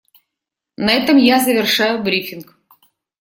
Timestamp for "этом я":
0.93-1.39